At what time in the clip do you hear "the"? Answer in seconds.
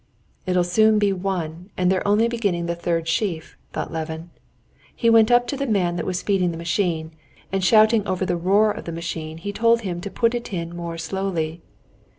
2.65-2.73, 5.55-5.67, 6.49-6.57, 8.25-8.35, 8.85-8.91